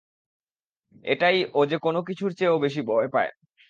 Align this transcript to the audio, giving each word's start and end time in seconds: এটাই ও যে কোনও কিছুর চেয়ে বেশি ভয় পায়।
এটাই 1.05 1.37
ও 1.53 1.61
যে 1.65 1.77
কোনও 1.77 1.99
কিছুর 2.07 2.31
চেয়ে 2.37 2.63
বেশি 2.65 2.81
ভয় 2.89 3.09
পায়। 3.13 3.31